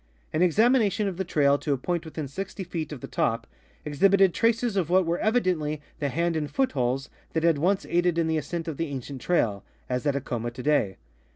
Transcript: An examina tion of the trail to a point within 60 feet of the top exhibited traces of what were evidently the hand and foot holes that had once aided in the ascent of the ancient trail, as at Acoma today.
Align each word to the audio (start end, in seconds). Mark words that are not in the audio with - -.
An 0.33 0.41
examina 0.41 0.91
tion 0.91 1.07
of 1.07 1.17
the 1.17 1.23
trail 1.23 1.59
to 1.59 1.73
a 1.73 1.77
point 1.77 2.05
within 2.05 2.27
60 2.27 2.63
feet 2.63 2.91
of 2.91 3.01
the 3.01 3.07
top 3.07 3.45
exhibited 3.85 4.33
traces 4.33 4.75
of 4.75 4.89
what 4.89 5.05
were 5.05 5.19
evidently 5.19 5.79
the 5.99 6.09
hand 6.09 6.35
and 6.35 6.49
foot 6.49 6.71
holes 6.71 7.07
that 7.33 7.43
had 7.43 7.59
once 7.59 7.85
aided 7.87 8.17
in 8.17 8.25
the 8.25 8.37
ascent 8.39 8.67
of 8.67 8.77
the 8.77 8.87
ancient 8.87 9.21
trail, 9.21 9.63
as 9.87 10.07
at 10.07 10.15
Acoma 10.15 10.49
today. 10.49 10.97